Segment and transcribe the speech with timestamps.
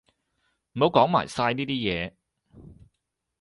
[0.73, 2.15] 唔好講埋晒呢啲嘢